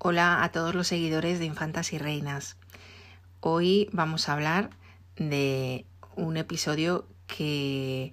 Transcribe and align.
Hola 0.00 0.44
a 0.44 0.52
todos 0.52 0.76
los 0.76 0.86
seguidores 0.86 1.40
de 1.40 1.44
Infantas 1.44 1.92
y 1.92 1.98
Reinas. 1.98 2.56
Hoy 3.40 3.90
vamos 3.90 4.28
a 4.28 4.34
hablar 4.34 4.70
de 5.16 5.86
un 6.14 6.36
episodio 6.36 7.04
que 7.26 8.12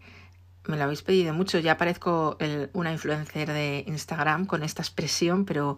me 0.65 0.77
lo 0.77 0.83
habéis 0.85 1.03
pedido 1.03 1.31
mucho. 1.35 1.59
Ya 1.59 1.77
parezco 1.77 2.39
una 2.73 2.91
influencer 2.91 3.53
de 3.53 3.83
Instagram 3.85 4.47
con 4.47 4.63
esta 4.63 4.81
expresión, 4.81 5.45
pero 5.45 5.77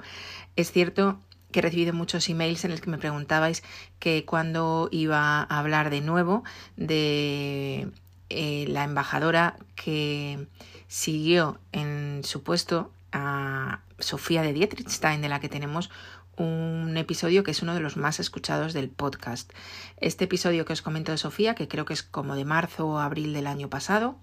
es 0.55 0.71
cierto 0.71 1.19
que 1.51 1.59
he 1.59 1.61
recibido 1.61 1.91
muchos 1.91 2.29
emails 2.29 2.63
en 2.63 2.71
los 2.71 2.79
que 2.79 2.89
me 2.89 2.97
preguntabais 2.97 3.61
que 3.99 4.23
cuando 4.23 4.87
iba 4.93 5.41
a 5.41 5.59
hablar 5.59 5.89
de 5.89 5.99
nuevo 5.99 6.45
de 6.77 7.91
eh, 8.29 8.65
la 8.69 8.85
embajadora 8.85 9.57
que 9.75 10.47
siguió 10.87 11.59
en 11.73 12.21
su 12.23 12.43
puesto 12.43 12.93
a 13.11 13.81
Sofía 13.99 14.41
de 14.41 14.53
Dietrichstein, 14.53 15.21
de 15.21 15.29
la 15.29 15.39
que 15.39 15.49
tenemos 15.49 15.89
un 16.37 16.95
episodio 16.97 17.43
que 17.43 17.51
es 17.51 17.61
uno 17.61 17.73
de 17.73 17.79
los 17.79 17.97
más 17.97 18.19
escuchados 18.19 18.73
del 18.73 18.89
podcast. 18.89 19.51
Este 19.97 20.25
episodio 20.25 20.65
que 20.65 20.73
os 20.73 20.81
comento 20.81 21.11
de 21.11 21.17
Sofía, 21.17 21.55
que 21.55 21.67
creo 21.67 21.85
que 21.85 21.93
es 21.93 22.03
como 22.03 22.35
de 22.35 22.45
marzo 22.45 22.87
o 22.87 22.99
abril 22.99 23.33
del 23.33 23.47
año 23.47 23.69
pasado, 23.69 24.17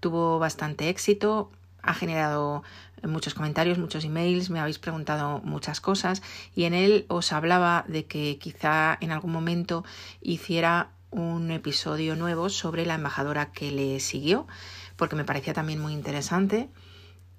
tuvo 0.00 0.38
bastante 0.38 0.88
éxito, 0.88 1.52
ha 1.80 1.94
generado 1.94 2.64
muchos 3.02 3.34
comentarios, 3.34 3.78
muchos 3.78 4.04
emails, 4.04 4.50
me 4.50 4.58
habéis 4.58 4.78
preguntado 4.78 5.40
muchas 5.44 5.80
cosas 5.80 6.22
y 6.54 6.64
en 6.64 6.74
él 6.74 7.04
os 7.08 7.32
hablaba 7.32 7.84
de 7.86 8.06
que 8.06 8.38
quizá 8.38 8.96
en 9.00 9.12
algún 9.12 9.32
momento 9.32 9.84
hiciera 10.20 10.90
un 11.10 11.50
episodio 11.52 12.16
nuevo 12.16 12.48
sobre 12.48 12.84
la 12.84 12.94
embajadora 12.94 13.52
que 13.52 13.70
le 13.70 14.00
siguió, 14.00 14.48
porque 14.96 15.14
me 15.14 15.24
parecía 15.24 15.54
también 15.54 15.80
muy 15.80 15.92
interesante 15.92 16.68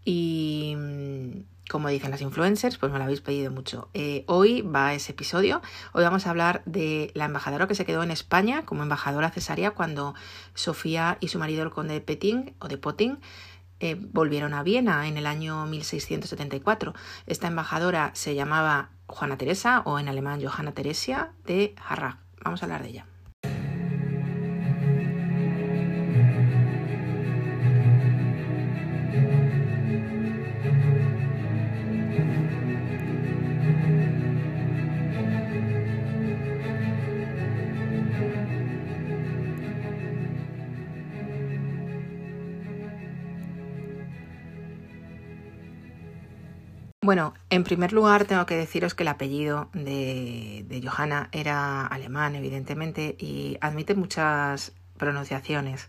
y 0.06 0.76
mm, 0.78 1.70
como 1.70 1.90
dicen 1.90 2.12
las 2.12 2.22
influencers, 2.22 2.78
pues 2.78 2.92
me 2.92 3.00
lo 3.00 3.04
habéis 3.04 3.22
pedido 3.22 3.52
mucho. 3.52 3.90
Eh, 3.94 4.24
hoy 4.28 4.62
va 4.62 4.94
ese 4.94 5.12
episodio. 5.12 5.62
Hoy 5.94 6.04
vamos 6.04 6.28
a 6.28 6.30
hablar 6.30 6.62
de 6.66 7.12
la 7.16 7.26
embajadora 7.26 7.68
que 7.68 7.76
se 7.76 7.86
quedó 7.86 8.04
en 8.04 8.12
España 8.12 8.66
como 8.66 8.84
embajadora 8.84 9.32
cesárea 9.32 9.72
cuando 9.72 10.14
Sofía 10.54 11.18
y 11.20 11.30
su 11.30 11.40
marido, 11.40 11.64
el 11.64 11.72
conde 11.72 11.96
de 11.96 12.02
Peting 12.02 12.54
o 12.60 12.68
de 12.68 12.78
Poting, 12.78 13.18
eh, 13.80 13.98
volvieron 14.00 14.54
a 14.54 14.64
Viena 14.64 15.08
en 15.08 15.18
el 15.18 15.26
año 15.26 15.66
1674. 15.66 16.94
Esta 17.26 17.48
embajadora 17.48 18.12
se 18.14 18.36
llamaba 18.36 18.92
Juana 19.08 19.38
Teresa 19.38 19.82
o 19.86 20.00
en 20.00 20.08
alemán 20.08 20.42
Johanna 20.42 20.72
Teresia 20.72 21.32
de 21.46 21.76
Harrach. 21.86 22.18
Vamos 22.44 22.62
a 22.62 22.66
hablar 22.66 22.84
de 22.84 22.90
ella. 22.90 23.15
Bueno, 47.06 47.36
en 47.52 47.64
primer 47.64 47.94
lugar 47.94 48.26
tengo 48.26 48.48
que 48.48 48.56
deciros 48.56 48.96
que 48.96 49.04
el 49.04 49.10
apellido 49.10 49.70
de, 49.74 50.66
de 50.68 50.82
Johanna 50.82 51.30
era 51.34 51.86
alemán, 51.86 52.34
evidentemente, 52.34 53.16
y 53.20 53.60
admite 53.62 53.94
muchas 53.94 54.74
pronunciaciones. 54.98 55.88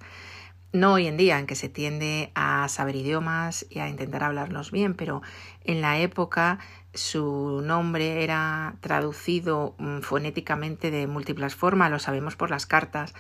No 0.75 0.93
hoy 0.93 1.07
en 1.07 1.17
día, 1.17 1.39
en 1.39 1.47
que 1.47 1.55
se 1.55 1.71
tiende 1.71 2.33
a 2.35 2.69
saber 2.69 2.97
idiomas 2.97 3.65
y 3.71 3.79
a 3.79 3.89
intentar 3.89 4.25
hablarlos 4.25 4.71
bien, 4.71 4.93
pero 4.93 5.23
en 5.65 5.81
la 5.81 5.99
época 5.99 6.59
su 6.93 7.63
nombre 7.65 8.23
era 8.23 8.77
traducido 8.83 9.75
mm, 9.79 10.01
fonéticamente 10.01 10.91
de 10.91 11.07
múltiples 11.07 11.55
formas, 11.55 11.91
lo 11.91 11.99
sabemos 11.99 12.37
por 12.37 12.51
las 12.51 12.67
cartas. 12.67 13.15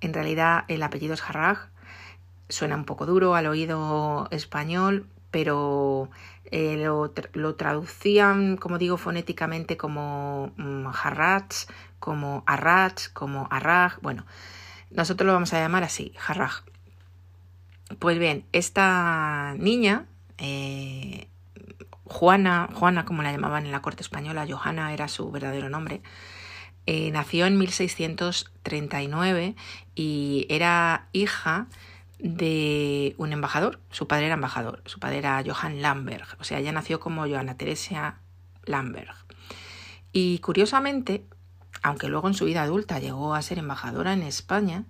En 0.00 0.14
realidad 0.14 0.66
el 0.68 0.84
apellido 0.84 1.14
es 1.14 1.22
Harrach, 1.28 1.66
suena 2.48 2.76
un 2.76 2.84
poco 2.84 3.06
duro 3.06 3.34
al 3.34 3.48
oído 3.48 4.28
español, 4.30 5.08
pero 5.34 6.10
eh, 6.52 6.76
lo, 6.76 7.54
traducían, 7.56 8.56
como 8.56 8.78
digo, 8.78 8.96
fonéticamente 8.96 9.76
como 9.76 10.52
mm, 10.56 10.86
como 11.98 12.44
Arrach, 12.46 13.12
como 13.12 13.48
Arraj. 13.50 13.98
Bueno, 14.00 14.24
nosotros 14.92 15.26
lo 15.26 15.32
vamos 15.32 15.52
a 15.52 15.58
llamar 15.58 15.82
así, 15.82 16.14
Harrach. 16.24 16.62
Pues 17.98 18.16
bien, 18.20 18.44
esta 18.52 19.56
niña, 19.58 20.06
eh, 20.38 21.26
Juana, 22.04 22.68
Juana 22.72 23.04
como 23.04 23.24
la 23.24 23.32
llamaban 23.32 23.66
en 23.66 23.72
la 23.72 23.82
corte 23.82 24.04
española, 24.04 24.46
Johanna 24.48 24.94
era 24.94 25.08
su 25.08 25.32
verdadero 25.32 25.68
nombre, 25.68 26.00
eh, 26.86 27.10
nació 27.10 27.46
en 27.46 27.58
1639 27.58 29.56
y 29.96 30.46
era 30.48 31.08
hija 31.12 31.66
un 32.24 33.32
embajador. 33.32 33.80
Su 33.90 34.08
padre 34.08 34.26
era 34.26 34.34
embajador, 34.34 34.82
su 34.86 34.98
padre 34.98 35.18
era 35.18 35.42
Johann 35.44 35.82
Lamberg, 35.82 36.26
o 36.40 36.44
sea, 36.44 36.58
ella 36.58 36.72
nació 36.72 36.98
como 36.98 37.26
Johanna 37.26 37.56
Teresia 37.56 38.20
Lamberg. 38.64 39.14
Y 40.12 40.38
curiosamente, 40.38 41.26
aunque 41.82 42.08
luego 42.08 42.28
en 42.28 42.34
su 42.34 42.46
vida 42.46 42.62
adulta 42.62 42.98
llegó 42.98 43.34
a 43.34 43.42
ser 43.42 43.58
embajadora 43.58 44.12
en 44.12 44.22
España, 44.22 44.86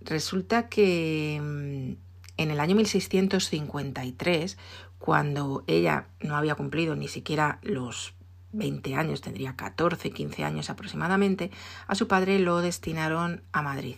resulta 0.00 0.68
que 0.68 1.40
mm, 1.40 1.92
en 2.38 2.50
el 2.50 2.58
año 2.58 2.74
1653, 2.74 4.58
cuando 4.98 5.62
ella 5.66 6.08
no 6.20 6.36
había 6.36 6.56
cumplido 6.56 6.96
ni 6.96 7.08
siquiera 7.08 7.60
los 7.62 8.14
20 8.52 8.94
años, 8.96 9.20
tendría 9.20 9.54
14, 9.54 10.10
15 10.10 10.44
años 10.44 10.70
aproximadamente, 10.70 11.50
a 11.86 11.94
su 11.94 12.08
padre 12.08 12.38
lo 12.38 12.60
destinaron 12.60 13.42
a 13.52 13.62
Madrid. 13.62 13.96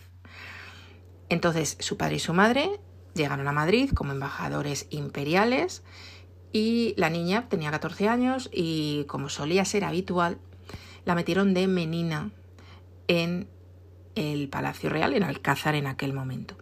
Entonces 1.29 1.77
su 1.79 1.97
padre 1.97 2.15
y 2.15 2.19
su 2.19 2.33
madre 2.33 2.79
llegaron 3.13 3.47
a 3.47 3.51
Madrid 3.51 3.91
como 3.93 4.11
embajadores 4.11 4.87
imperiales 4.89 5.83
y 6.53 6.93
la 6.97 7.09
niña 7.09 7.49
tenía 7.49 7.71
14 7.71 8.07
años 8.07 8.49
y 8.53 9.05
como 9.07 9.29
solía 9.29 9.65
ser 9.65 9.83
habitual, 9.83 10.39
la 11.05 11.15
metieron 11.15 11.53
de 11.53 11.67
menina 11.67 12.31
en 13.07 13.49
el 14.15 14.49
Palacio 14.49 14.89
Real, 14.89 15.13
en 15.13 15.23
Alcázar 15.23 15.75
en 15.75 15.87
aquel 15.87 16.13
momento. 16.13 16.57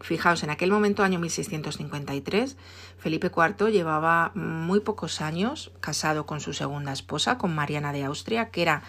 Fijaos, 0.00 0.42
en 0.42 0.50
aquel 0.50 0.70
momento, 0.70 1.02
año 1.02 1.18
1653, 1.18 2.56
Felipe 2.96 3.30
IV 3.34 3.70
llevaba 3.70 4.32
muy 4.34 4.80
pocos 4.80 5.20
años 5.20 5.72
casado 5.80 6.24
con 6.24 6.40
su 6.40 6.54
segunda 6.54 6.92
esposa, 6.92 7.36
con 7.36 7.54
Mariana 7.54 7.92
de 7.92 8.04
Austria, 8.04 8.50
que 8.50 8.62
era 8.62 8.82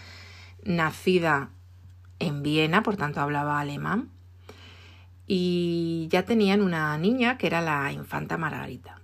nacida 0.64 1.50
en 2.20 2.44
Viena, 2.44 2.84
por 2.84 2.96
tanto 2.96 3.20
hablaba 3.20 3.60
alemán, 3.60 4.12
y 5.34 6.10
ya 6.10 6.26
tenían 6.26 6.62
una 6.62 6.98
niña 6.98 7.38
que 7.38 7.48
era 7.48 7.62
la 7.62 7.90
infanta 7.94 8.38
Margarita. 8.38 9.00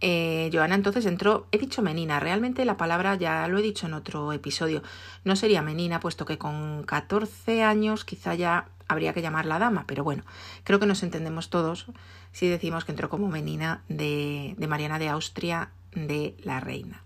Eh, 0.00 0.48
Joana 0.50 0.76
entonces 0.76 1.04
entró, 1.04 1.46
he 1.52 1.58
dicho 1.58 1.82
menina, 1.82 2.20
realmente 2.20 2.64
la 2.64 2.78
palabra 2.78 3.16
ya 3.16 3.46
lo 3.46 3.58
he 3.58 3.62
dicho 3.62 3.84
en 3.84 3.92
otro 3.92 4.32
episodio, 4.32 4.82
no 5.24 5.36
sería 5.36 5.60
menina, 5.60 6.00
puesto 6.00 6.24
que 6.24 6.38
con 6.38 6.84
14 6.84 7.62
años 7.62 8.06
quizá 8.06 8.34
ya 8.34 8.68
habría 8.88 9.12
que 9.12 9.20
llamarla 9.20 9.58
dama, 9.58 9.84
pero 9.86 10.04
bueno, 10.04 10.24
creo 10.64 10.80
que 10.80 10.86
nos 10.86 11.02
entendemos 11.02 11.50
todos 11.50 11.84
si 12.32 12.48
decimos 12.48 12.86
que 12.86 12.92
entró 12.92 13.10
como 13.10 13.28
menina 13.28 13.82
de, 13.90 14.54
de 14.56 14.66
Mariana 14.68 14.98
de 14.98 15.10
Austria 15.10 15.68
de 15.92 16.34
la 16.44 16.60
reina. 16.60 17.04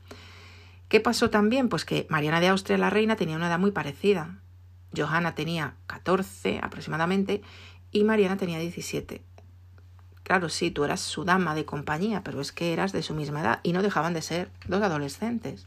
¿Qué 0.87 1.01
pasó 1.01 1.31
también? 1.31 1.69
Pues 1.69 1.85
que 1.85 2.07
Mariana 2.11 2.39
de 2.39 2.47
Austria 2.47 2.79
la 2.79 2.91
reina 2.91 3.17
tenía 3.17 3.35
una 3.35 3.49
edad 3.49 3.59
muy 3.59 3.73
parecida. 3.73 4.39
Johanna 4.97 5.35
tenía 5.35 5.75
14 5.89 6.61
aproximadamente 6.63 7.43
y 7.95 8.05
Mariana 8.05 8.37
tenía 8.37 8.59
17. 8.59 9.23
Claro, 10.25 10.49
sí, 10.49 10.71
tú 10.71 10.85
eras 10.85 11.01
su 11.01 11.25
dama 11.25 11.55
de 11.55 11.65
compañía, 11.65 12.23
pero 12.25 12.41
es 12.41 12.51
que 12.51 12.73
eras 12.73 12.93
de 12.93 13.03
su 13.03 13.15
misma 13.15 13.41
edad 13.41 13.61
y 13.63 13.73
no 13.73 13.83
dejaban 13.83 14.15
de 14.15 14.21
ser 14.21 14.51
dos 14.67 14.83
adolescentes. 14.83 15.67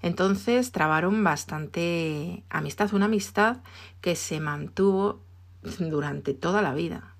Entonces 0.00 0.70
trabaron 0.70 1.24
bastante 1.24 2.44
amistad, 2.50 2.94
una 2.94 3.06
amistad 3.06 3.58
que 4.00 4.14
se 4.14 4.38
mantuvo 4.38 5.20
durante 5.80 6.34
toda 6.34 6.62
la 6.62 6.72
vida, 6.72 7.16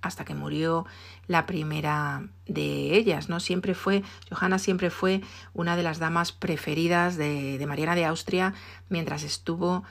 hasta 0.00 0.24
que 0.24 0.34
murió 0.34 0.86
la 1.26 1.44
primera 1.44 2.28
de 2.46 2.96
ellas, 2.96 3.28
¿no? 3.28 3.40
Siempre 3.40 3.74
fue, 3.74 4.04
Johanna 4.30 4.60
siempre 4.60 4.90
fue 4.90 5.22
una 5.54 5.76
de 5.76 5.82
las 5.82 5.98
damas 5.98 6.30
preferidas 6.30 7.16
de, 7.16 7.58
de 7.58 7.66
Mariana 7.66 7.96
de 7.96 8.04
Austria 8.04 8.54
mientras 8.90 9.24
estuvo 9.24 9.82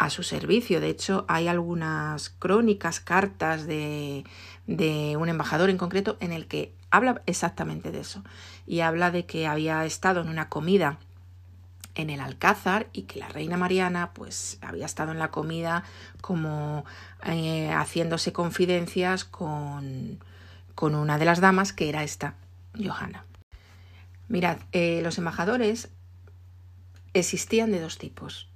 a 0.00 0.08
su 0.08 0.22
servicio. 0.22 0.80
De 0.80 0.88
hecho, 0.88 1.26
hay 1.28 1.46
algunas 1.46 2.30
crónicas, 2.30 3.00
cartas 3.00 3.66
de, 3.66 4.24
de 4.66 5.18
un 5.18 5.28
embajador 5.28 5.68
en 5.68 5.76
concreto 5.76 6.16
en 6.20 6.32
el 6.32 6.46
que 6.46 6.72
habla 6.90 7.20
exactamente 7.26 7.92
de 7.92 8.00
eso. 8.00 8.24
Y 8.66 8.80
habla 8.80 9.10
de 9.10 9.26
que 9.26 9.46
había 9.46 9.84
estado 9.84 10.22
en 10.22 10.30
una 10.30 10.48
comida 10.48 10.98
en 11.96 12.08
el 12.08 12.20
Alcázar 12.20 12.88
y 12.94 13.02
que 13.02 13.18
la 13.20 13.28
reina 13.28 13.58
Mariana 13.58 14.12
pues 14.14 14.56
había 14.62 14.86
estado 14.86 15.12
en 15.12 15.18
la 15.18 15.30
comida 15.30 15.84
como 16.22 16.86
eh, 17.26 17.70
haciéndose 17.70 18.32
confidencias 18.32 19.26
con, 19.26 20.18
con 20.74 20.94
una 20.94 21.18
de 21.18 21.26
las 21.26 21.40
damas 21.40 21.74
que 21.74 21.90
era 21.90 22.04
esta, 22.04 22.36
Johanna. 22.74 23.26
Mirad, 24.28 24.56
eh, 24.72 25.00
los 25.02 25.18
embajadores 25.18 25.90
existían 27.12 27.70
de 27.70 27.80
dos 27.80 27.98
tipos, 27.98 28.49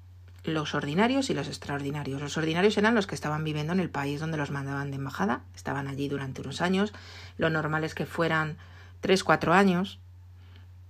los 0.45 0.75
ordinarios 0.75 1.31
y 1.31 1.35
los 1.35 1.49
extraordinarios. 1.49 2.21
Los 2.21 2.37
ordinarios 2.37 2.77
eran 2.77 2.95
los 2.95 3.07
que 3.07 3.15
estaban 3.15 3.45
viviendo 3.45 3.73
en 3.73 3.81
el 3.81 3.91
país 3.91 4.21
donde 4.21 4.37
los 4.37 4.51
mandaban 4.51 4.91
de 4.91 4.97
embajada, 4.97 5.43
estaban 5.57 5.89
allí 5.89 6.09
durante 6.09 6.43
unos 6.43 6.61
años, 6.61 6.93
lo 7.39 7.51
normal 7.51 7.83
es 7.83 7.95
que 7.95 8.07
fueran 8.07 8.59
tres, 9.01 9.25
cuatro 9.25 9.55
años, 9.55 9.99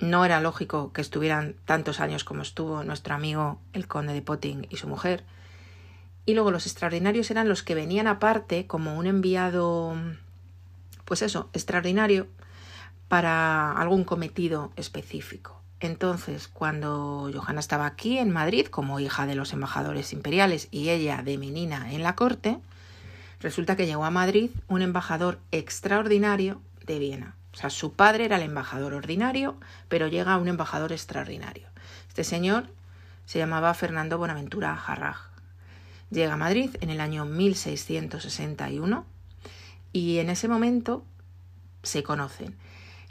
no 0.01 0.25
era 0.25 0.41
lógico 0.41 0.93
que 0.93 1.01
estuvieran 1.01 1.55
tantos 1.65 2.01
años 2.01 2.25
como 2.25 2.43
estuvo 2.43 2.83
nuestro 2.83 3.15
amigo 3.15 3.61
el 3.73 3.87
conde 3.87 4.13
de 4.13 4.23
Potting 4.23 4.67
y 4.71 4.77
su 4.77 4.89
mujer. 4.89 5.25
Y 6.27 6.35
luego 6.35 6.51
los 6.51 6.67
extraordinarios 6.67 7.31
eran 7.31 7.49
los 7.49 7.63
que 7.63 7.75
venían 7.75 8.09
aparte 8.09 8.67
como 8.67 8.97
un 8.99 9.07
enviado, 9.07 9.95
pues 11.05 11.23
eso, 11.23 11.49
extraordinario 11.53 12.27
para 13.09 13.73
algún 13.73 14.05
cometido 14.05 14.73
específico. 14.77 15.64
Entonces, 15.85 16.49
cuando 16.49 17.31
Johanna 17.35 17.61
estaba 17.61 17.85
aquí 17.85 18.17
en 18.17 18.31
Madrid 18.31 18.69
como 18.69 19.01
hija 19.01 19.27
de 19.27 19.35
los 19.35 19.53
embajadores 19.53 20.15
imperiales 20.15 20.69
y 20.71 20.89
ella 20.89 21.23
de 21.23 21.37
menina 21.37 21.93
en 21.93 22.03
la 22.03 22.17
corte, 22.17 22.59
resulta 23.41 23.77
que 23.77 23.85
llegó 23.85 24.07
a 24.07 24.11
Madrid 24.11 24.51
un 24.67 24.81
embajador 24.81 25.41
extraordinario 25.53 26.63
de 26.87 26.99
Viena. 26.99 27.37
O 27.53 27.59
sea, 27.59 27.69
su 27.69 27.93
padre 27.93 28.25
era 28.25 28.37
el 28.37 28.45
embajador 28.45 28.95
ordinario, 28.95 29.59
pero 29.89 30.09
llega 30.09 30.39
un 30.39 30.49
embajador 30.49 30.91
extraordinario. 30.91 31.69
Este 32.09 32.25
señor 32.25 32.67
se 33.27 33.39
llamaba 33.39 33.75
Fernando 33.75 34.17
Bonaventura 34.17 34.75
Jarraj. 34.77 35.33
Llega 36.11 36.33
a 36.33 36.39
Madrid 36.39 36.77
en 36.81 36.89
el 36.89 37.01
año 37.01 37.27
1661 37.27 39.05
y 39.93 40.17
en 40.17 40.31
ese 40.31 40.49
momento 40.49 41.05
se 41.83 42.03
conocen. 42.03 42.57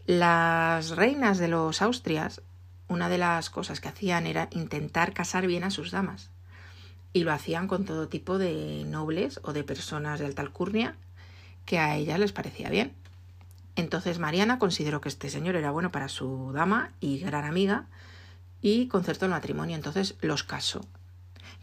Las 0.07 0.89
reinas 0.89 1.37
de 1.37 1.49
los 1.49 1.83
Austrias 1.83 2.41
una 2.87 3.09
de 3.09 3.17
las 3.17 3.49
cosas 3.49 3.79
que 3.79 3.89
hacían 3.89 4.27
era 4.27 4.49
intentar 4.51 5.13
casar 5.13 5.47
bien 5.47 5.63
a 5.63 5.71
sus 5.71 5.91
damas. 5.91 6.29
Y 7.13 7.23
lo 7.23 7.31
hacían 7.31 7.67
con 7.67 7.85
todo 7.85 8.07
tipo 8.07 8.37
de 8.37 8.83
nobles 8.85 9.39
o 9.43 9.53
de 9.53 9.63
personas 9.63 10.19
de 10.19 10.25
alta 10.25 10.41
alcurnia 10.41 10.95
que 11.65 11.79
a 11.79 11.95
ellas 11.95 12.19
les 12.19 12.31
parecía 12.31 12.69
bien. 12.69 12.93
Entonces 13.75 14.19
Mariana 14.19 14.59
consideró 14.59 15.01
que 15.01 15.09
este 15.09 15.29
señor 15.29 15.55
era 15.55 15.71
bueno 15.71 15.91
para 15.91 16.09
su 16.09 16.51
dama 16.53 16.91
y 16.99 17.19
gran 17.19 17.45
amiga 17.45 17.87
y 18.61 18.87
concertó 18.87 19.25
el 19.25 19.31
matrimonio. 19.31 19.75
Entonces 19.75 20.15
los 20.21 20.43
casó. 20.43 20.81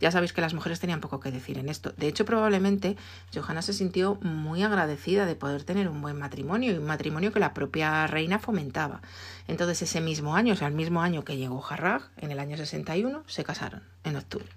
Ya 0.00 0.10
sabéis 0.10 0.32
que 0.32 0.40
las 0.40 0.54
mujeres 0.54 0.80
tenían 0.80 1.00
poco 1.00 1.20
que 1.20 1.30
decir 1.30 1.58
en 1.58 1.68
esto. 1.68 1.92
De 1.98 2.08
hecho, 2.08 2.24
probablemente 2.24 2.96
Johanna 3.34 3.60
se 3.60 3.74
sintió 3.74 4.14
muy 4.22 4.62
agradecida 4.62 5.26
de 5.26 5.34
poder 5.34 5.62
tener 5.64 5.88
un 5.88 6.00
buen 6.00 6.18
matrimonio 6.18 6.72
y 6.72 6.78
un 6.78 6.86
matrimonio 6.86 7.32
que 7.32 7.40
la 7.40 7.52
propia 7.52 8.06
reina 8.06 8.38
fomentaba. 8.38 9.02
Entonces, 9.46 9.82
ese 9.82 10.00
mismo 10.00 10.34
año, 10.34 10.54
o 10.54 10.56
sea, 10.56 10.68
el 10.68 10.74
mismo 10.74 11.02
año 11.02 11.22
que 11.22 11.36
llegó 11.36 11.62
Harrag, 11.68 12.08
en 12.16 12.32
el 12.32 12.38
año 12.38 12.56
61, 12.56 13.24
se 13.26 13.44
casaron, 13.44 13.82
en 14.04 14.16
octubre. 14.16 14.48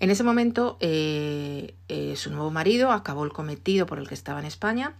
En 0.00 0.10
ese 0.10 0.22
momento, 0.22 0.76
eh, 0.80 1.74
eh, 1.88 2.14
su 2.16 2.30
nuevo 2.30 2.50
marido 2.50 2.90
acabó 2.90 3.24
el 3.24 3.32
cometido 3.32 3.86
por 3.86 3.98
el 3.98 4.06
que 4.06 4.14
estaba 4.14 4.38
en 4.38 4.44
España 4.44 4.92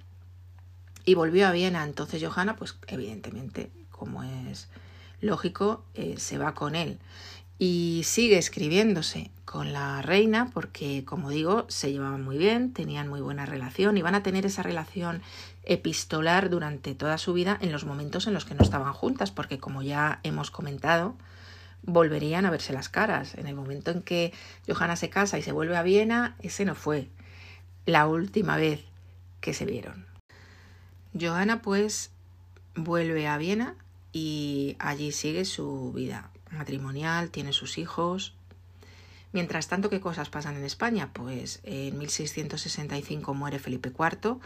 y 1.04 1.14
volvió 1.14 1.46
a 1.46 1.52
Viena. 1.52 1.84
Entonces, 1.84 2.24
Johanna, 2.24 2.56
pues 2.56 2.78
evidentemente, 2.86 3.70
como 3.90 4.22
es 4.22 4.68
lógico, 5.20 5.84
eh, 5.94 6.14
se 6.16 6.38
va 6.38 6.54
con 6.54 6.74
él 6.74 6.98
y 7.58 8.02
sigue 8.04 8.38
escribiéndose 8.38 9.30
con 9.44 9.72
la 9.72 10.02
reina 10.02 10.50
porque, 10.52 11.04
como 11.04 11.30
digo, 11.30 11.66
se 11.68 11.92
llevaban 11.92 12.22
muy 12.22 12.36
bien, 12.36 12.72
tenían 12.72 13.08
muy 13.08 13.20
buena 13.20 13.46
relación 13.46 13.96
y 13.96 14.02
van 14.02 14.16
a 14.16 14.22
tener 14.22 14.44
esa 14.46 14.62
relación 14.62 15.22
epistolar 15.62 16.50
durante 16.50 16.94
toda 16.94 17.18
su 17.18 17.32
vida 17.32 17.56
en 17.60 17.70
los 17.70 17.84
momentos 17.84 18.26
en 18.26 18.34
los 18.34 18.44
que 18.44 18.54
no 18.54 18.64
estaban 18.64 18.92
juntas, 18.92 19.30
porque 19.30 19.58
como 19.58 19.82
ya 19.82 20.18
hemos 20.24 20.50
comentado, 20.50 21.14
volverían 21.82 22.46
a 22.46 22.50
verse 22.50 22.72
las 22.72 22.88
caras. 22.88 23.36
En 23.36 23.46
el 23.46 23.54
momento 23.54 23.92
en 23.92 24.02
que 24.02 24.32
Johanna 24.66 24.96
se 24.96 25.10
casa 25.10 25.38
y 25.38 25.42
se 25.42 25.52
vuelve 25.52 25.76
a 25.76 25.82
Viena, 25.82 26.36
ese 26.40 26.64
no 26.64 26.74
fue 26.74 27.08
la 27.86 28.08
última 28.08 28.56
vez 28.56 28.84
que 29.40 29.54
se 29.54 29.66
vieron. 29.66 30.06
Johanna 31.18 31.62
pues 31.62 32.10
vuelve 32.74 33.28
a 33.28 33.38
Viena 33.38 33.76
y 34.12 34.74
allí 34.80 35.12
sigue 35.12 35.44
su 35.44 35.92
vida 35.92 36.30
matrimonial, 36.56 37.30
tiene 37.30 37.52
sus 37.52 37.78
hijos. 37.78 38.34
Mientras 39.32 39.68
tanto, 39.68 39.90
¿qué 39.90 40.00
cosas 40.00 40.30
pasan 40.30 40.56
en 40.56 40.64
España? 40.64 41.10
Pues 41.12 41.60
en 41.64 41.98
1665 41.98 43.34
muere 43.34 43.58
Felipe 43.58 43.90
IV, 43.90 44.36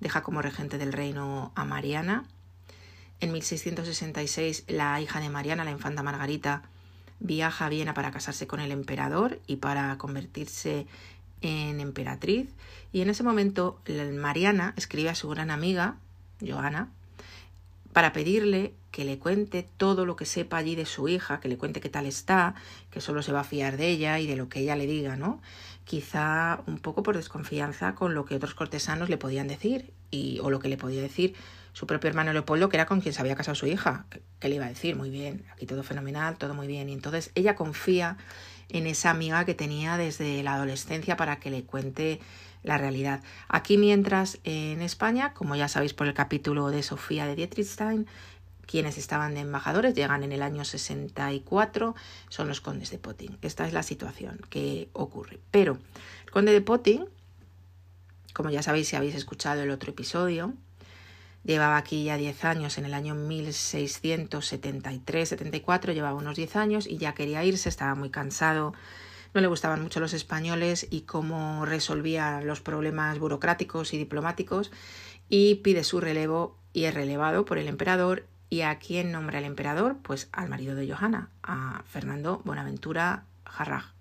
deja 0.00 0.22
como 0.22 0.42
regente 0.42 0.76
del 0.76 0.92
reino 0.92 1.52
a 1.54 1.64
Mariana. 1.64 2.24
En 3.20 3.32
1666 3.32 4.64
la 4.68 5.00
hija 5.00 5.20
de 5.20 5.30
Mariana, 5.30 5.64
la 5.64 5.70
infanta 5.70 6.02
Margarita, 6.02 6.62
viaja 7.20 7.66
a 7.66 7.68
Viena 7.70 7.94
para 7.94 8.10
casarse 8.10 8.46
con 8.46 8.60
el 8.60 8.70
emperador 8.70 9.40
y 9.46 9.56
para 9.56 9.96
convertirse 9.96 10.86
en 11.40 11.80
emperatriz. 11.80 12.50
Y 12.92 13.00
en 13.00 13.10
ese 13.10 13.22
momento 13.22 13.80
Mariana 14.12 14.74
escribe 14.76 15.10
a 15.10 15.14
su 15.14 15.28
gran 15.28 15.50
amiga, 15.50 15.96
Joana, 16.46 16.90
para 17.92 18.12
pedirle 18.12 18.74
que 18.94 19.04
le 19.04 19.18
cuente 19.18 19.66
todo 19.76 20.06
lo 20.06 20.14
que 20.14 20.24
sepa 20.24 20.58
allí 20.58 20.76
de 20.76 20.86
su 20.86 21.08
hija, 21.08 21.40
que 21.40 21.48
le 21.48 21.58
cuente 21.58 21.80
qué 21.80 21.88
tal 21.88 22.06
está, 22.06 22.54
que 22.92 23.00
solo 23.00 23.22
se 23.22 23.32
va 23.32 23.40
a 23.40 23.44
fiar 23.44 23.76
de 23.76 23.88
ella 23.88 24.20
y 24.20 24.28
de 24.28 24.36
lo 24.36 24.48
que 24.48 24.60
ella 24.60 24.76
le 24.76 24.86
diga, 24.86 25.16
¿no? 25.16 25.42
Quizá 25.82 26.62
un 26.68 26.78
poco 26.78 27.02
por 27.02 27.16
desconfianza 27.16 27.96
con 27.96 28.14
lo 28.14 28.24
que 28.24 28.36
otros 28.36 28.54
cortesanos 28.54 29.08
le 29.08 29.16
podían 29.16 29.48
decir 29.48 29.92
y 30.12 30.38
o 30.44 30.48
lo 30.48 30.60
que 30.60 30.68
le 30.68 30.76
podía 30.76 31.02
decir 31.02 31.34
su 31.72 31.88
propio 31.88 32.08
hermano 32.08 32.32
Leopoldo, 32.32 32.68
que 32.68 32.76
era 32.76 32.86
con 32.86 33.00
quien 33.00 33.12
se 33.12 33.20
había 33.20 33.34
casado 33.34 33.56
su 33.56 33.66
hija, 33.66 34.06
que, 34.38 34.48
le 34.48 34.54
iba 34.54 34.66
a 34.66 34.68
decir, 34.68 34.94
muy 34.94 35.10
bien, 35.10 35.44
aquí 35.52 35.66
todo 35.66 35.82
fenomenal, 35.82 36.36
todo 36.38 36.54
muy 36.54 36.68
bien. 36.68 36.88
Y 36.88 36.92
entonces 36.92 37.32
ella 37.34 37.56
confía 37.56 38.16
en 38.68 38.86
esa 38.86 39.10
amiga 39.10 39.44
que 39.44 39.54
tenía 39.54 39.96
desde 39.96 40.44
la 40.44 40.54
adolescencia 40.54 41.16
para 41.16 41.40
que 41.40 41.50
le 41.50 41.64
cuente 41.64 42.20
la 42.62 42.78
realidad. 42.78 43.22
Aquí 43.48 43.76
mientras 43.76 44.38
en 44.44 44.82
España, 44.82 45.34
como 45.34 45.56
ya 45.56 45.66
sabéis 45.66 45.94
por 45.94 46.06
el 46.06 46.14
capítulo 46.14 46.70
de 46.70 46.84
Sofía 46.84 47.26
de 47.26 47.34
Dietrichstein, 47.34 48.06
quienes 48.66 48.98
estaban 48.98 49.34
de 49.34 49.40
embajadores 49.40 49.94
llegan 49.94 50.24
en 50.24 50.32
el 50.32 50.42
año 50.42 50.64
64, 50.64 51.94
son 52.28 52.48
los 52.48 52.60
condes 52.60 52.90
de 52.90 52.98
Potting. 52.98 53.38
Esta 53.42 53.66
es 53.66 53.72
la 53.72 53.82
situación 53.82 54.40
que 54.50 54.88
ocurre. 54.92 55.40
Pero 55.50 55.78
el 56.24 56.30
conde 56.30 56.52
de 56.52 56.60
Potting, 56.60 57.06
como 58.32 58.50
ya 58.50 58.62
sabéis 58.62 58.88
si 58.88 58.96
habéis 58.96 59.14
escuchado 59.14 59.62
el 59.62 59.70
otro 59.70 59.90
episodio, 59.90 60.54
llevaba 61.44 61.76
aquí 61.76 62.04
ya 62.04 62.16
10 62.16 62.44
años, 62.44 62.78
en 62.78 62.86
el 62.86 62.94
año 62.94 63.14
1673-74 63.14 65.92
llevaba 65.92 66.18
unos 66.18 66.36
10 66.36 66.56
años 66.56 66.86
y 66.86 66.96
ya 66.98 67.14
quería 67.14 67.44
irse, 67.44 67.68
estaba 67.68 67.94
muy 67.94 68.10
cansado, 68.10 68.72
no 69.34 69.40
le 69.40 69.46
gustaban 69.48 69.82
mucho 69.82 70.00
los 70.00 70.14
españoles 70.14 70.86
y 70.90 71.02
cómo 71.02 71.66
resolvía 71.66 72.40
los 72.40 72.60
problemas 72.60 73.18
burocráticos 73.18 73.92
y 73.92 73.98
diplomáticos 73.98 74.70
y 75.28 75.56
pide 75.56 75.84
su 75.84 76.00
relevo 76.00 76.56
y 76.72 76.84
es 76.84 76.94
relevado 76.94 77.44
por 77.44 77.58
el 77.58 77.68
emperador 77.68 78.24
¿Y 78.50 78.60
a 78.62 78.78
quién 78.78 79.12
nombra 79.12 79.38
el 79.38 79.44
emperador? 79.44 79.96
Pues 80.02 80.28
al 80.32 80.48
marido 80.48 80.74
de 80.74 80.88
Johanna, 80.88 81.30
a 81.42 81.82
Fernando 81.86 82.40
Bonaventura 82.44 83.24
Jarrag. 83.44 83.94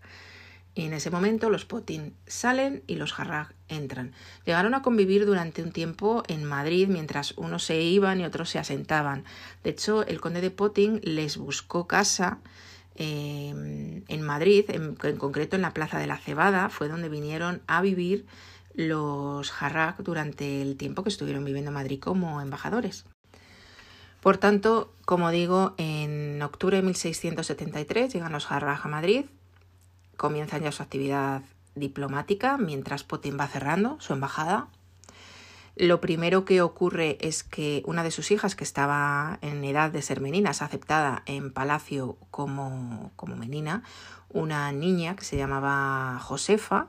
Y 0.76 0.86
en 0.86 0.94
ese 0.94 1.12
momento 1.12 1.50
los 1.50 1.66
Potin 1.66 2.16
salen 2.26 2.84
y 2.88 2.96
los 2.96 3.14
Jarrag 3.14 3.54
entran. 3.68 4.14
Llegaron 4.46 4.74
a 4.74 4.82
convivir 4.82 5.26
durante 5.26 5.62
un 5.62 5.72
tiempo 5.72 6.24
en 6.28 6.44
Madrid 6.46 6.88
mientras 6.88 7.34
unos 7.38 7.64
se 7.64 7.80
iban 7.82 8.20
y 8.20 8.26
otros 8.26 8.50
se 8.50 8.60
asentaban. 8.60 9.24
De 9.64 9.70
hecho, 9.70 10.06
el 10.06 10.20
conde 10.20 10.42
de 10.42 10.50
Potin 10.50 11.00
les 11.04 11.38
buscó 11.38 11.88
casa 11.88 12.40
em, 12.96 14.04
en 14.08 14.22
Madrid, 14.24 14.66
en, 14.70 14.98
en, 15.04 15.18
concreto 15.18 15.56
en 15.56 15.62
la 15.62 15.74
Plaza 15.76 16.00
de 16.00 16.08
la 16.08 16.18
Cebada, 16.18 16.70
fue 16.70 16.90
donde 16.90 17.10
vinieron 17.10 17.62
a 17.68 17.82
vivir 17.82 18.26
los 18.74 19.52
Jarrag 19.52 20.04
durante 20.04 20.64
el 20.64 20.76
tiempo 20.78 21.04
que 21.04 21.10
estuvieron 21.10 21.46
viviendo 21.46 21.70
en 21.70 21.76
Madrid 21.76 22.00
como 22.00 22.42
embajadores. 22.42 23.06
Por 24.24 24.38
tanto, 24.38 24.94
como 25.04 25.32
digo, 25.32 25.74
en 25.76 26.42
octubre 26.42 26.78
de 26.78 26.84
1673 26.84 28.14
llegan 28.14 28.32
los 28.32 28.50
Harraj 28.50 28.86
a 28.86 28.88
Madrid, 28.88 29.26
comienzan 30.16 30.62
ya 30.62 30.72
su 30.72 30.82
actividad 30.82 31.42
diplomática 31.76 32.58
mientras 32.58 33.04
Putin 33.04 33.38
va 33.38 33.50
cerrando 33.50 33.98
su 34.00 34.14
embajada. 34.14 34.70
Lo 35.76 36.00
primero 36.00 36.46
que 36.46 36.62
ocurre 36.62 37.18
es 37.20 37.44
que 37.44 37.84
una 37.86 38.02
de 38.02 38.12
sus 38.12 38.32
hijas, 38.32 38.56
que 38.56 38.64
estaba 38.64 39.40
en 39.42 39.62
edad 39.66 39.92
de 39.92 40.02
ser 40.02 40.22
menina, 40.22 40.52
es 40.52 40.62
aceptada 40.62 41.24
en 41.26 41.52
palacio 41.52 42.16
como, 42.32 43.12
como 43.18 43.36
menina, 43.36 43.84
una 44.30 44.72
niña 44.72 45.18
que 45.18 45.26
se 45.26 45.36
llamaba 45.36 46.18
Josefa, 46.22 46.88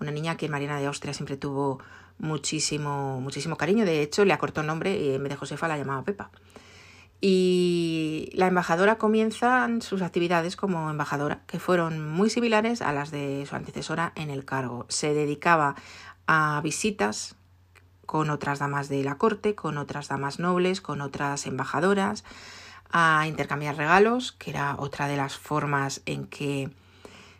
una 0.00 0.10
niña 0.10 0.36
que 0.36 0.48
Mariana 0.48 0.78
de 0.78 0.86
Austria 0.86 1.14
siempre 1.14 1.36
tuvo 1.36 1.78
muchísimo, 2.18 3.20
muchísimo 3.20 3.56
cariño. 3.56 3.84
De 3.84 4.02
hecho, 4.02 4.24
le 4.24 4.32
acortó 4.32 4.60
el 4.60 4.66
nombre 4.66 4.96
y 4.98 5.14
en 5.14 5.22
vez 5.22 5.30
de 5.30 5.36
Josefa 5.36 5.68
la 5.68 5.78
llamaba 5.78 6.04
Pepa. 6.04 6.30
Y 7.20 8.30
la 8.34 8.46
embajadora 8.46 8.98
comienza 8.98 9.66
sus 9.80 10.02
actividades 10.02 10.54
como 10.54 10.90
embajadora, 10.90 11.40
que 11.46 11.58
fueron 11.58 12.10
muy 12.10 12.28
similares 12.28 12.82
a 12.82 12.92
las 12.92 13.10
de 13.10 13.46
su 13.48 13.56
antecesora 13.56 14.12
en 14.16 14.30
el 14.30 14.44
cargo. 14.44 14.84
Se 14.88 15.14
dedicaba 15.14 15.76
a 16.26 16.60
visitas 16.62 17.36
con 18.04 18.30
otras 18.30 18.58
damas 18.58 18.88
de 18.88 19.02
la 19.02 19.16
corte, 19.16 19.54
con 19.54 19.78
otras 19.78 20.08
damas 20.08 20.38
nobles, 20.38 20.80
con 20.80 21.00
otras 21.00 21.46
embajadoras, 21.46 22.22
a 22.90 23.26
intercambiar 23.26 23.76
regalos, 23.76 24.32
que 24.32 24.50
era 24.50 24.76
otra 24.78 25.08
de 25.08 25.16
las 25.16 25.36
formas 25.36 26.02
en 26.06 26.26
que 26.26 26.70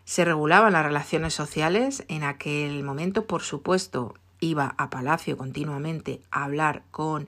se 0.07 0.23
regulaban 0.23 0.71
las 0.71 0.85
relaciones 0.85 1.33
sociales. 1.33 2.05
En 2.07 2.23
aquel 2.23 2.81
momento, 2.85 3.27
por 3.27 3.41
supuesto, 3.41 4.13
iba 4.39 4.73
a 4.77 4.89
palacio 4.89 5.35
continuamente 5.35 6.21
a 6.31 6.45
hablar 6.45 6.83
con 6.91 7.27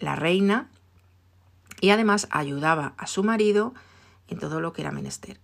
la 0.00 0.16
reina 0.16 0.68
y 1.80 1.90
además 1.90 2.26
ayudaba 2.32 2.94
a 2.98 3.06
su 3.06 3.22
marido 3.22 3.72
en 4.26 4.40
todo 4.40 4.60
lo 4.60 4.72
que 4.72 4.82
era 4.82 4.90
menester. 4.90 5.38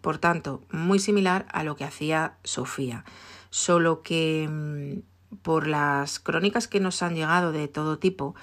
Por 0.00 0.18
tanto, 0.18 0.62
muy 0.70 1.00
similar 1.00 1.44
a 1.50 1.64
lo 1.64 1.74
que 1.74 1.82
hacía 1.82 2.36
Sofía, 2.44 3.04
solo 3.50 4.04
que 4.04 4.48
mm, 4.48 5.36
por 5.42 5.66
las 5.66 6.20
crónicas 6.20 6.68
que 6.68 6.78
nos 6.78 7.02
han 7.02 7.16
llegado 7.16 7.50
de 7.50 7.66
todo 7.66 7.98
tipo, 7.98 8.36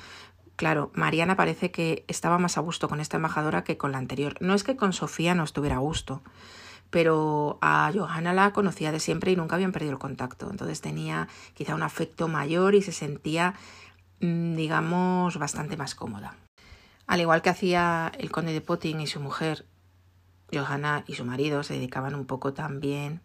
claro, 0.58 0.92
Mariana 0.96 1.38
parece 1.38 1.72
que 1.72 2.04
estaba 2.10 2.38
más 2.40 2.58
a 2.58 2.62
gusto 2.62 2.90
con 2.90 3.00
esta 3.00 3.16
embajadora 3.16 3.64
que 3.64 3.78
con 3.78 3.94
la 3.94 4.00
anterior. 4.00 4.36
No 4.42 4.54
es 4.54 4.66
que 4.66 4.76
con 4.76 4.92
Sofía 4.92 5.34
no 5.34 5.46
estuviera 5.46 5.78
a 5.78 5.80
gusto, 5.80 6.22
pero 6.94 7.58
a 7.60 7.92
Johanna 7.92 8.34
la 8.34 8.54
conocía 8.54 8.92
de 8.92 9.00
siempre 9.00 9.32
y 9.32 9.36
nunca 9.36 9.56
habían 9.56 9.72
perdido 9.72 9.94
el 9.94 9.98
contacto. 9.98 10.52
Entonces 10.52 10.80
tenía 10.80 11.28
quizá 11.56 11.74
un 11.74 11.82
afecto 11.82 12.28
mayor 12.28 12.76
y 12.76 12.84
se 12.84 12.92
sentía, 12.92 13.56
mm, 14.20 14.54
digamos, 14.54 15.40
bastante 15.40 15.76
más 15.76 15.96
cómoda. 15.96 16.36
Al 17.08 17.20
igual 17.20 17.42
que 17.42 17.50
hacía 17.50 18.12
el 18.20 18.30
conde 18.30 18.54
de 18.54 18.62
Potting 18.62 19.02
y 19.02 19.08
su 19.08 19.20
mujer, 19.20 19.66
Johanna 20.54 21.04
y 21.08 21.16
su 21.16 21.26
marido 21.26 21.64
se 21.64 21.74
dedicaban 21.74 22.14
un 22.14 22.28
poco 22.28 22.54
también 22.54 23.22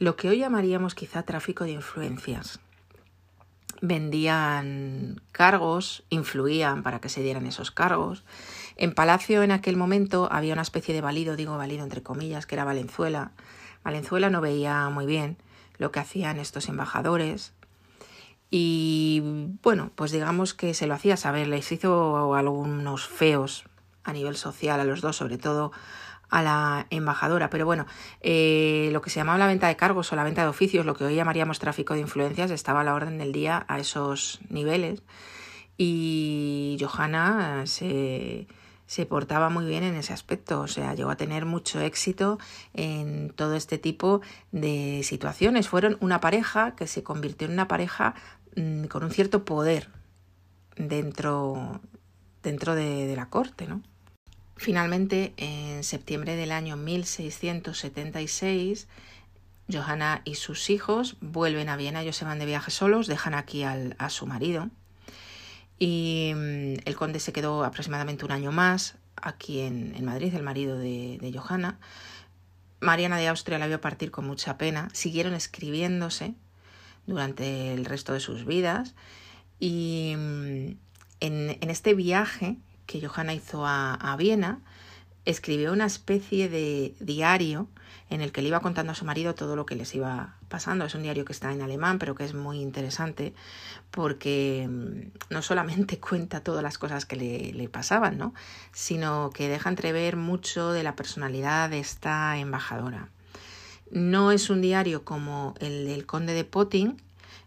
lo 0.00 0.16
que 0.16 0.28
hoy 0.28 0.38
llamaríamos 0.38 0.96
quizá 0.96 1.22
tráfico 1.22 1.62
de 1.62 1.70
influencias. 1.70 2.58
Vendían 3.82 5.22
cargos, 5.30 6.02
influían 6.08 6.82
para 6.82 7.00
que 7.00 7.08
se 7.08 7.22
dieran 7.22 7.46
esos 7.46 7.70
cargos. 7.70 8.24
En 8.80 8.92
Palacio 8.92 9.42
en 9.42 9.52
aquel 9.52 9.76
momento 9.76 10.28
había 10.32 10.54
una 10.54 10.62
especie 10.62 10.94
de 10.94 11.00
valido, 11.00 11.36
digo 11.36 11.56
valido 11.56 11.84
entre 11.84 12.02
comillas, 12.02 12.46
que 12.46 12.56
era 12.56 12.64
Valenzuela. 12.64 13.30
Valenzuela 13.84 14.30
no 14.30 14.40
veía 14.40 14.88
muy 14.88 15.06
bien 15.06 15.36
lo 15.78 15.92
que 15.92 16.00
hacían 16.00 16.38
estos 16.38 16.68
embajadores, 16.68 17.52
y 18.50 19.22
bueno, 19.62 19.92
pues 19.94 20.10
digamos 20.10 20.54
que 20.54 20.74
se 20.74 20.88
lo 20.88 20.94
hacía 20.94 21.16
saber, 21.16 21.46
les 21.46 21.70
hizo 21.70 22.34
algunos 22.34 23.06
feos 23.06 23.64
a 24.02 24.12
nivel 24.12 24.36
social 24.36 24.80
a 24.80 24.84
los 24.84 25.00
dos, 25.00 25.16
sobre 25.16 25.38
todo 25.38 25.70
a 26.30 26.42
la 26.42 26.86
embajadora. 26.90 27.48
Pero 27.48 27.64
bueno, 27.64 27.86
eh, 28.20 28.90
lo 28.92 29.02
que 29.02 29.10
se 29.10 29.20
llamaba 29.20 29.38
la 29.38 29.46
venta 29.46 29.68
de 29.68 29.76
cargos 29.76 30.12
o 30.12 30.16
la 30.16 30.24
venta 30.24 30.42
de 30.42 30.48
oficios, 30.48 30.84
lo 30.84 30.94
que 30.94 31.04
hoy 31.04 31.14
llamaríamos 31.14 31.60
tráfico 31.60 31.94
de 31.94 32.00
influencias, 32.00 32.50
estaba 32.50 32.80
a 32.80 32.84
la 32.84 32.94
orden 32.94 33.18
del 33.18 33.30
día 33.32 33.64
a 33.68 33.78
esos 33.78 34.40
niveles. 34.48 35.02
Y 35.76 36.76
Johanna 36.80 37.66
se, 37.66 38.48
se 38.90 39.06
portaba 39.06 39.50
muy 39.50 39.66
bien 39.66 39.84
en 39.84 39.94
ese 39.94 40.12
aspecto, 40.12 40.60
o 40.60 40.66
sea, 40.66 40.94
llegó 40.94 41.10
a 41.10 41.16
tener 41.16 41.46
mucho 41.46 41.80
éxito 41.80 42.40
en 42.74 43.30
todo 43.30 43.54
este 43.54 43.78
tipo 43.78 44.20
de 44.50 45.02
situaciones. 45.04 45.68
Fueron 45.68 45.96
una 46.00 46.20
pareja 46.20 46.74
que 46.74 46.88
se 46.88 47.04
convirtió 47.04 47.46
en 47.46 47.52
una 47.52 47.68
pareja 47.68 48.16
Mm, 48.56 48.86
con 48.86 49.04
un 49.04 49.10
cierto 49.10 49.44
poder 49.44 49.90
dentro, 50.76 51.82
dentro 52.42 52.74
de, 52.74 53.14
la 53.14 53.26
corte, 53.26 53.68
¿no? 53.68 53.82
Finalmente, 54.56 55.34
en 55.36 55.84
septiembre 55.84 56.34
del 56.36 56.52
año 56.52 56.76
1676, 56.76 58.88
Johanna 59.72 60.22
y 60.24 60.34
sus 60.34 60.68
hijos 60.68 61.16
vuelven 61.20 61.68
a 61.68 61.76
Viena, 61.76 62.02
ellos 62.02 62.16
se 62.16 62.24
van 62.24 62.40
de 62.40 62.46
viaje 62.46 62.72
solos, 62.72 63.06
dejan 63.06 63.34
aquí 63.34 63.62
al, 63.62 63.94
a 63.98 64.10
su 64.10 64.26
marido 64.26 64.68
y 65.80 66.32
mm, 66.36 66.74
el 66.84 66.94
conde 66.94 67.18
se 67.18 67.32
quedó 67.32 67.64
aproximadamente 67.64 68.24
un 68.24 68.30
año 68.30 68.52
más 68.52 68.94
aquí 69.16 69.60
en, 69.60 69.94
en 69.96 70.04
Madrid, 70.04 70.32
el 70.34 70.42
marido 70.44 70.78
de, 70.78 71.18
de, 71.20 71.32
Johanna. 71.36 71.78
Mariana 72.80 73.16
de 73.16 73.28
Austria 73.28 73.58
la 73.58 73.66
vio 73.66 73.80
partir 73.80 74.10
con 74.10 74.26
mucha 74.26 74.56
pena, 74.58 74.88
siguieron 74.92 75.34
escribiéndose 75.34 76.34
durante 77.06 77.74
el 77.74 77.86
resto 77.86 78.12
de 78.12 78.20
sus 78.20 78.44
vidas. 78.44 78.94
Y 79.58 80.14
mm, 80.16 80.76
en, 81.20 81.58
en 81.60 81.70
este 81.70 81.94
viaje 81.94 82.56
que 82.86 83.00
Johanna 83.04 83.34
hizo 83.34 83.66
a, 83.66 83.94
a, 83.94 84.16
Viena, 84.16 84.60
escribió 85.24 85.72
una 85.72 85.86
especie 85.86 86.48
de 86.48 86.94
diario 87.00 87.68
en 88.10 88.20
el 88.20 88.32
que 88.32 88.42
le 88.42 88.48
iba 88.48 88.60
contando 88.60 88.92
a 88.92 88.96
su 88.96 89.04
marido 89.04 89.34
todo 89.34 89.54
lo 89.54 89.66
que 89.66 89.76
les 89.76 89.94
iba 89.94 90.34
pasando. 90.48 90.84
Es 90.84 90.94
un 90.94 91.02
diario 91.02 91.24
que 91.24 91.32
está 91.32 91.52
en 91.52 91.62
alemán, 91.62 91.98
pero 91.98 92.14
que 92.16 92.24
es 92.24 92.34
muy 92.34 92.60
interesante 92.60 93.32
porque 93.92 94.68
mm, 94.68 95.32
no 95.32 95.42
solamente 95.42 95.98
cuenta 96.00 96.40
todas 96.40 96.62
las 96.62 96.76
cosas 96.76 97.06
que 97.06 97.16
le, 97.16 97.52
le 97.52 97.68
pasaban, 97.68 98.18
¿no? 98.18 98.34
sino 98.72 99.30
que 99.30 99.48
deja 99.48 99.70
entrever 99.70 100.16
mucho 100.16 100.72
de 100.72 100.82
la 100.82 100.96
personalidad 100.96 101.70
de 101.70 101.78
esta 101.78 102.36
embajadora. 102.38 103.08
No 103.90 104.32
es 104.32 104.50
un 104.50 104.60
diario 104.60 105.04
como 105.04 105.54
el 105.60 105.86
del 105.86 106.06
conde 106.06 106.34
de 106.34 106.44
Potting, 106.44 107.00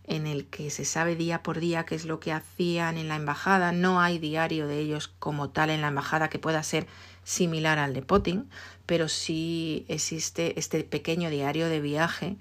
en 0.05 0.27
el 0.27 0.45
que 0.45 0.69
se 0.69 0.85
sabe 0.85 1.15
día 1.15 1.43
por 1.43 1.59
día 1.59 1.85
qué 1.85 1.95
es 1.95 2.05
lo 2.05 2.19
que 2.19 2.33
hacían 2.33 2.97
en 2.97 3.07
la 3.07 3.15
embajada. 3.15 3.71
No 3.71 4.01
hay 4.01 4.19
diario 4.19 4.67
de 4.67 4.79
ellos 4.79 5.07
como 5.19 5.49
tal 5.49 5.69
en 5.69 5.81
la 5.81 5.87
embajada 5.87 6.29
que 6.29 6.39
pueda 6.39 6.61
ser 6.63 6.87
similar 7.23 7.79
al 7.79 7.93
de 7.93 8.01
Potting, 8.01 8.49
pero 8.85 9.07
sí 9.09 9.85
existe 9.87 10.59
este 10.59 10.83
pequeño 10.83 11.29
diario 11.29 11.69
de 11.69 11.81
viaje 11.81 12.37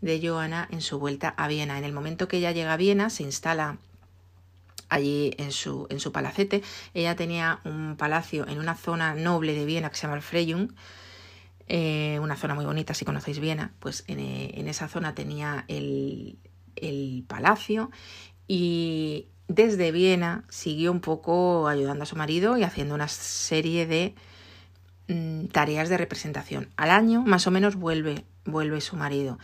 de 0.00 0.20
Joana 0.22 0.68
en 0.70 0.80
su 0.80 0.98
vuelta 0.98 1.34
a 1.36 1.48
Viena. 1.48 1.78
En 1.78 1.84
el 1.84 1.92
momento 1.92 2.28
que 2.28 2.38
ella 2.38 2.52
llega 2.52 2.72
a 2.72 2.76
Viena, 2.76 3.10
se 3.10 3.22
instala 3.22 3.78
allí 4.88 5.34
en 5.38 5.52
su, 5.52 5.86
en 5.90 6.00
su 6.00 6.12
palacete. 6.12 6.62
Ella 6.94 7.16
tenía 7.16 7.60
un 7.64 7.96
palacio 7.96 8.46
en 8.46 8.58
una 8.58 8.74
zona 8.74 9.14
noble 9.14 9.54
de 9.54 9.64
Viena 9.64 9.90
que 9.90 9.96
se 9.96 10.02
llama 10.02 10.16
el 10.16 10.22
Freyung, 10.22 10.72
eh, 11.68 12.18
una 12.20 12.36
zona 12.36 12.54
muy 12.54 12.64
bonita 12.64 12.94
si 12.94 13.04
conocéis 13.04 13.40
Viena, 13.40 13.72
pues 13.80 14.04
en, 14.06 14.20
eh, 14.20 14.52
en 14.54 14.68
esa 14.68 14.88
zona 14.88 15.14
tenía 15.14 15.64
el, 15.68 16.38
el, 16.76 17.24
palacio 17.26 17.90
y 18.46 19.26
desde 19.48 19.92
Viena 19.92 20.44
siguió 20.48 20.90
un 20.90 21.00
poco 21.00 21.68
ayudando 21.68 22.02
a 22.02 22.06
su 22.06 22.16
marido 22.16 22.56
y 22.56 22.64
haciendo 22.64 22.94
una 22.94 23.08
serie 23.08 23.86
de 23.86 24.14
mm, 25.08 25.46
tareas 25.46 25.88
de 25.88 25.96
representación. 25.96 26.68
Al 26.76 26.90
año 26.90 27.22
más 27.22 27.46
o 27.46 27.50
menos 27.50 27.76
vuelve, 27.76 28.24
vuelve 28.44 28.80
su 28.80 28.96
marido. 28.96 29.38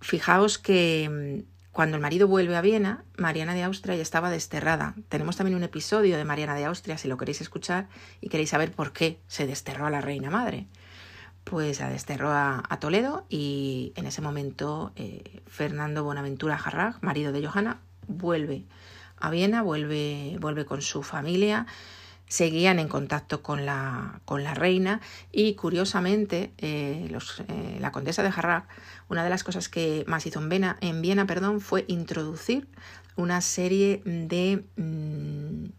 Fijaos 0.00 0.58
que 0.58 1.44
mm, 1.44 1.58
cuando 1.72 1.96
el 1.96 2.02
marido 2.02 2.26
vuelve 2.26 2.56
a 2.56 2.60
Viena, 2.60 3.04
Mariana 3.16 3.54
de 3.54 3.62
Austria 3.62 3.94
ya 3.94 4.02
estaba 4.02 4.30
desterrada. 4.30 4.94
Tenemos 5.08 5.36
también 5.36 5.56
un 5.56 5.62
episodio 5.62 6.16
de 6.16 6.24
Mariana 6.24 6.56
de 6.56 6.64
Austria, 6.64 6.98
si 6.98 7.06
lo 7.06 7.16
queréis 7.16 7.40
escuchar 7.40 7.88
y 8.20 8.28
queréis 8.28 8.50
saber 8.50 8.72
por 8.72 8.92
qué 8.92 9.20
se 9.28 9.46
desterró 9.46 9.86
a 9.86 9.90
la 9.90 10.00
reina 10.00 10.30
madre 10.30 10.66
pues 11.44 11.80
la 11.80 11.88
desterró 11.88 12.30
a, 12.30 12.62
Toledo 12.78 13.24
y 13.30 13.92
en 13.96 14.06
ese 14.06 14.20
momento 14.20 14.92
eh, 14.96 15.40
Fernando 15.46 16.04
Bonaventura 16.04 16.58
Jarrag, 16.58 17.02
marido 17.02 17.32
de 17.32 17.46
Johanna, 17.46 17.80
vuelve. 18.08 18.64
A 19.16 19.30
Viena, 19.30 19.62
vuelve, 19.62 20.36
vuelve 20.40 20.64
con 20.64 20.82
su 20.82 21.02
familia, 21.02 21.66
seguían 22.28 22.78
en 22.78 22.88
contacto 22.88 23.42
con 23.42 23.64
la, 23.66 24.20
con 24.24 24.44
la 24.44 24.54
reina 24.54 25.00
y 25.32 25.54
curiosamente 25.54 26.52
eh, 26.58 27.08
los, 27.10 27.40
eh, 27.48 27.78
la 27.80 27.92
condesa 27.92 28.22
de 28.22 28.30
Jarrag, 28.30 28.68
una 29.08 29.24
de 29.24 29.30
las 29.30 29.44
cosas 29.44 29.68
que 29.68 30.04
más 30.06 30.26
hizo 30.26 30.40
en 30.40 30.48
Viena, 30.48 30.76
en 30.80 31.02
Viena 31.02 31.26
perdón, 31.26 31.60
fue 31.60 31.84
introducir 31.88 32.68
una 33.16 33.40
serie 33.40 34.02
de... 34.04 34.64
Mmm, 34.76 35.70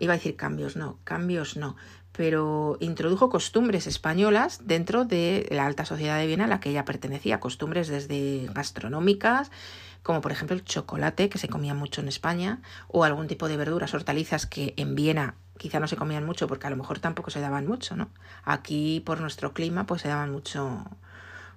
iba 0.00 0.14
a 0.14 0.16
decir 0.16 0.34
cambios, 0.34 0.74
no, 0.74 0.98
cambios 1.04 1.56
no, 1.56 1.76
pero 2.10 2.76
introdujo 2.80 3.30
costumbres 3.30 3.86
españolas 3.86 4.66
dentro 4.66 5.04
de 5.04 5.46
la 5.50 5.64
alta 5.64 5.84
sociedad 5.84 6.18
de 6.18 6.26
Viena 6.26 6.44
a 6.44 6.48
la 6.48 6.58
que 6.58 6.70
ella 6.70 6.84
pertenecía, 6.84 7.38
costumbres 7.38 7.86
desde 7.86 8.48
gastronómicas, 8.52 9.52
como 10.02 10.20
por 10.20 10.32
ejemplo 10.32 10.56
el 10.56 10.64
chocolate, 10.64 11.28
que 11.28 11.38
se 11.38 11.48
comía 11.48 11.74
mucho 11.74 12.00
en 12.00 12.08
España, 12.08 12.60
o 12.88 13.04
algún 13.04 13.28
tipo 13.28 13.48
de 13.48 13.56
verduras, 13.56 13.94
hortalizas 13.94 14.46
que 14.46 14.74
en 14.76 14.94
Viena 14.94 15.36
quizá 15.58 15.78
no 15.80 15.86
se 15.86 15.96
comían 15.96 16.24
mucho 16.24 16.48
porque 16.48 16.66
a 16.66 16.70
lo 16.70 16.76
mejor 16.76 16.98
tampoco 16.98 17.30
se 17.30 17.40
daban 17.40 17.66
mucho, 17.66 17.96
¿no? 17.96 18.08
Aquí 18.44 19.00
por 19.04 19.20
nuestro 19.20 19.52
clima 19.52 19.86
pues 19.86 20.02
se 20.02 20.08
daban 20.08 20.32
mucho 20.32 20.84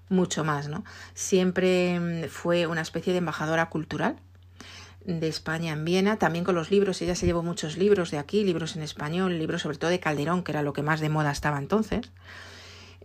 mucho 0.09 0.43
más, 0.43 0.67
¿no? 0.67 0.83
Siempre 1.13 1.99
mm, 1.99 2.29
fue 2.29 2.67
una 2.67 2.81
especie 2.81 3.13
de 3.13 3.19
embajadora 3.19 3.69
cultural 3.69 4.17
de 5.05 5.27
España 5.27 5.73
en 5.73 5.85
Viena, 5.85 6.17
también 6.17 6.43
con 6.43 6.55
los 6.55 6.71
libros, 6.71 7.01
ella 7.01 7.15
se 7.15 7.25
llevó 7.25 7.43
muchos 7.43 7.77
libros 7.77 8.09
de 8.11 8.17
aquí, 8.17 8.43
libros 8.43 8.75
en 8.75 8.81
español, 8.81 9.37
libros 9.37 9.61
sobre 9.61 9.77
todo 9.77 9.91
de 9.91 9.99
Calderón, 9.99 10.43
que 10.43 10.51
era 10.51 10.63
lo 10.63 10.73
que 10.73 10.81
más 10.81 10.99
de 10.99 11.09
moda 11.09 11.31
estaba 11.31 11.59
entonces, 11.59 12.11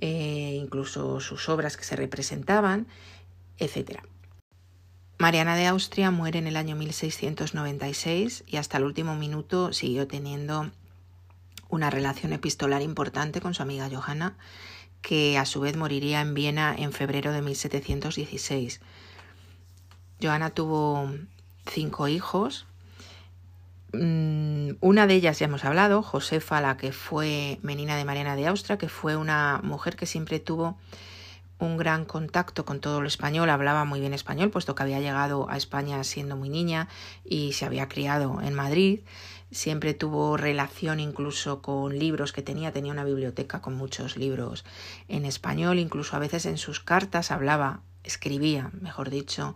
eh, 0.00 0.58
incluso 0.60 1.20
sus 1.20 1.48
obras 1.50 1.76
que 1.76 1.84
se 1.84 1.96
representaban, 1.96 2.86
etc. 3.58 4.00
Mariana 5.20 5.54
de 5.54 5.66
Austria 5.66 6.10
muere 6.10 6.40
en 6.40 6.48
el 6.48 6.56
año 6.56 6.74
1696 6.74 8.42
y 8.46 8.56
hasta 8.56 8.78
el 8.78 8.84
último 8.84 9.14
minuto 9.14 9.72
siguió 9.72 10.08
teniendo 10.08 10.70
una 11.68 11.90
relación 11.90 12.32
epistolar 12.32 12.82
importante 12.82 13.40
con 13.40 13.54
su 13.54 13.62
amiga 13.62 13.88
Johanna, 13.88 14.36
que 15.02 15.38
a 15.38 15.44
su 15.44 15.60
vez 15.60 15.76
moriría 15.76 16.20
en 16.20 16.34
Viena 16.34 16.74
en 16.76 16.92
febrero 16.92 17.30
de 17.30 17.42
1716. 17.42 18.80
Johanna 20.20 20.50
tuvo 20.50 21.08
cinco 21.66 22.08
hijos, 22.08 22.66
Mm, 23.92 24.72
una 24.80 25.06
de 25.06 25.14
ellas 25.14 25.38
ya 25.38 25.46
hemos 25.46 25.64
hablado, 25.64 26.02
Josefa, 26.02 26.60
la 26.60 26.76
que 26.76 26.92
fue 26.92 27.58
menina 27.62 27.96
de 27.96 28.04
Mariana 28.04 28.36
de 28.36 28.46
Austria, 28.46 28.78
que 28.78 28.88
fue 28.88 29.16
una 29.16 29.60
mujer 29.64 29.96
que 29.96 30.06
siempre 30.06 30.38
tuvo 30.38 30.78
un 31.60 31.76
gran 31.76 32.04
contacto 32.04 32.64
con 32.64 32.80
todo 32.80 33.00
lo 33.00 33.06
español, 33.06 33.50
hablaba 33.50 33.84
muy 33.84 34.00
bien 34.00 34.14
español, 34.14 34.50
puesto 34.50 34.74
que 34.74 34.82
había 34.82 35.00
llegado 35.00 35.48
a 35.50 35.56
España 35.56 36.02
siendo 36.04 36.36
muy 36.36 36.48
niña 36.48 36.88
y 37.24 37.52
se 37.52 37.66
había 37.66 37.88
criado 37.88 38.40
en 38.42 38.54
Madrid. 38.54 39.00
Siempre 39.50 39.94
tuvo 39.94 40.36
relación 40.36 41.00
incluso 41.00 41.60
con 41.60 41.98
libros 41.98 42.32
que 42.32 42.42
tenía, 42.42 42.72
tenía 42.72 42.92
una 42.92 43.04
biblioteca 43.04 43.60
con 43.60 43.74
muchos 43.74 44.16
libros 44.16 44.64
en 45.08 45.24
español, 45.24 45.78
incluso 45.78 46.16
a 46.16 46.20
veces 46.20 46.46
en 46.46 46.56
sus 46.56 46.80
cartas 46.80 47.30
hablaba, 47.30 47.80
escribía, 48.04 48.70
mejor 48.80 49.10
dicho, 49.10 49.54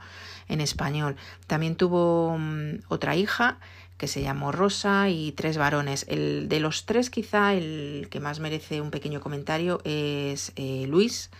en 0.48 0.60
español. 0.60 1.16
También 1.46 1.76
tuvo 1.76 2.36
mm, 2.38 2.80
otra 2.88 3.16
hija 3.16 3.58
que 3.96 4.08
se 4.08 4.22
llamó 4.22 4.52
Rosa 4.52 5.08
y 5.08 5.32
tres 5.32 5.56
varones. 5.56 6.04
El 6.08 6.48
de 6.48 6.60
los 6.60 6.84
tres 6.84 7.10
quizá 7.10 7.54
el 7.54 8.08
que 8.10 8.20
más 8.20 8.40
merece 8.40 8.80
un 8.80 8.90
pequeño 8.90 9.20
comentario 9.20 9.80
es 9.84 10.52
eh, 10.56 10.86
Luis, 10.88 11.30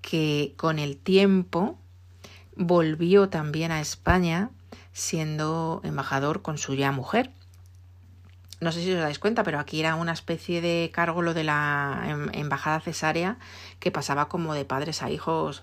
que 0.00 0.54
con 0.56 0.78
el 0.78 0.96
tiempo 0.96 1.78
volvió 2.56 3.28
también 3.28 3.72
a 3.72 3.80
España 3.80 4.50
siendo 4.92 5.80
embajador 5.84 6.42
con 6.42 6.58
su 6.58 6.74
ya 6.74 6.92
mujer. 6.92 7.30
No 8.60 8.72
sé 8.72 8.82
si 8.82 8.92
os 8.92 9.00
dais 9.00 9.18
cuenta, 9.18 9.42
pero 9.42 9.58
aquí 9.58 9.80
era 9.80 9.94
una 9.94 10.12
especie 10.12 10.60
de 10.60 10.90
cargo 10.92 11.22
lo 11.22 11.32
de 11.32 11.44
la 11.44 12.02
em, 12.06 12.28
embajada 12.34 12.80
cesárea 12.80 13.38
que 13.78 13.90
pasaba 13.90 14.28
como 14.28 14.52
de 14.52 14.66
padres 14.66 15.02
a 15.02 15.10
hijos 15.10 15.62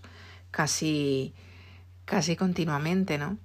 casi 0.50 1.36
casi 2.06 2.36
continuamente, 2.36 3.17
¿no? 3.17 3.38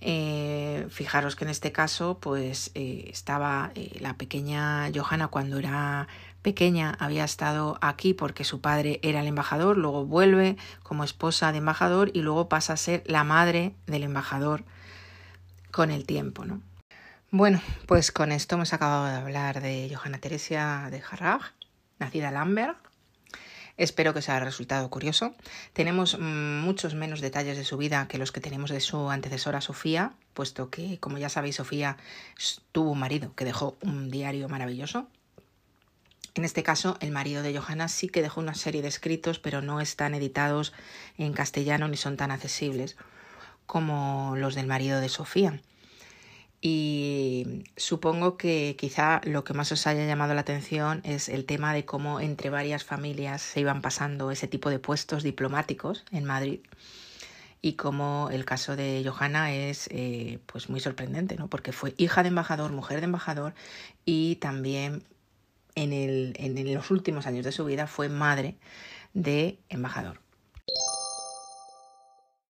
Eh, 0.00 0.86
fijaros 0.90 1.36
que 1.36 1.44
en 1.44 1.50
este 1.50 1.72
caso, 1.72 2.18
pues 2.20 2.70
eh, 2.74 3.08
estaba 3.10 3.70
eh, 3.74 3.96
la 4.00 4.14
pequeña 4.14 4.90
Johanna 4.94 5.28
cuando 5.28 5.58
era 5.58 6.08
pequeña, 6.46 6.96
había 7.00 7.24
estado 7.24 7.76
aquí 7.80 8.14
porque 8.14 8.44
su 8.44 8.60
padre 8.60 9.00
era 9.02 9.20
el 9.20 9.26
embajador, 9.26 9.76
luego 9.76 10.06
vuelve 10.06 10.56
como 10.84 11.02
esposa 11.02 11.50
de 11.50 11.58
embajador 11.58 12.12
y 12.14 12.20
luego 12.20 12.48
pasa 12.48 12.74
a 12.74 12.76
ser 12.76 13.02
la 13.04 13.24
madre 13.24 13.74
del 13.88 14.04
embajador 14.04 14.62
con 15.72 15.90
el 15.90 16.06
tiempo, 16.06 16.44
¿no? 16.44 16.62
Bueno, 17.32 17.60
pues 17.86 18.12
con 18.12 18.30
esto 18.30 18.54
hemos 18.54 18.72
acabado 18.72 19.06
de 19.06 19.16
hablar 19.16 19.60
de 19.60 19.92
Johanna 19.92 20.18
Teresia 20.18 20.86
de 20.88 21.02
Harrach, 21.10 21.50
nacida 21.98 22.28
en 22.28 22.34
Lamberg, 22.34 22.76
Espero 23.76 24.12
que 24.14 24.20
os 24.20 24.28
haya 24.30 24.40
resultado 24.40 24.88
curioso. 24.88 25.34
Tenemos 25.74 26.16
mm, 26.18 26.60
muchos 26.60 26.94
menos 26.94 27.20
detalles 27.20 27.58
de 27.58 27.64
su 27.64 27.76
vida 27.76 28.06
que 28.08 28.18
los 28.18 28.32
que 28.32 28.40
tenemos 28.40 28.70
de 28.70 28.80
su 28.80 29.10
antecesora 29.10 29.60
Sofía, 29.60 30.14
puesto 30.32 30.70
que, 30.70 30.98
como 30.98 31.18
ya 31.18 31.28
sabéis, 31.28 31.56
Sofía 31.56 31.98
tuvo 32.72 32.92
un 32.92 33.00
marido 33.00 33.34
que 33.34 33.44
dejó 33.44 33.76
un 33.82 34.10
diario 34.10 34.48
maravilloso. 34.48 35.08
En 36.36 36.44
este 36.44 36.62
caso, 36.62 36.96
el 37.00 37.10
marido 37.10 37.42
de 37.42 37.58
Johanna 37.58 37.88
sí 37.88 38.08
que 38.08 38.22
dejó 38.22 38.40
una 38.40 38.54
serie 38.54 38.82
de 38.82 38.88
escritos, 38.88 39.38
pero 39.38 39.62
no 39.62 39.80
están 39.80 40.14
editados 40.14 40.72
en 41.18 41.32
castellano 41.32 41.88
ni 41.88 41.96
son 41.96 42.16
tan 42.16 42.30
accesibles 42.30 42.96
como 43.66 44.34
los 44.36 44.54
del 44.54 44.68
marido 44.68 45.00
de 45.00 45.08
Sofía 45.08 45.60
y 46.60 47.64
supongo 47.76 48.36
que 48.36 48.76
quizá 48.78 49.20
lo 49.24 49.44
que 49.44 49.54
más 49.54 49.70
os 49.72 49.86
haya 49.86 50.06
llamado 50.06 50.34
la 50.34 50.40
atención 50.40 51.00
es 51.04 51.28
el 51.28 51.44
tema 51.44 51.72
de 51.72 51.84
cómo 51.84 52.20
entre 52.20 52.50
varias 52.50 52.84
familias 52.84 53.42
se 53.42 53.60
iban 53.60 53.82
pasando 53.82 54.30
ese 54.30 54.48
tipo 54.48 54.70
de 54.70 54.78
puestos 54.78 55.22
diplomáticos 55.22 56.04
en 56.12 56.24
Madrid 56.24 56.60
y 57.62 57.74
cómo 57.74 58.30
el 58.32 58.44
caso 58.44 58.76
de 58.76 59.04
Johanna 59.06 59.52
es 59.52 59.88
eh, 59.90 60.38
pues 60.46 60.68
muy 60.68 60.80
sorprendente, 60.80 61.36
¿no? 61.36 61.48
porque 61.48 61.72
fue 61.72 61.94
hija 61.98 62.22
de 62.22 62.28
embajador, 62.30 62.72
mujer 62.72 63.00
de 63.00 63.06
embajador 63.06 63.54
y 64.04 64.36
también 64.36 65.02
en, 65.76 65.92
el, 65.92 66.34
en 66.38 66.74
los 66.74 66.90
últimos 66.90 67.26
años 67.26 67.44
de 67.44 67.52
su 67.52 67.64
vida 67.64 67.86
fue 67.86 68.08
madre 68.08 68.56
de 69.14 69.60
embajador. 69.68 70.25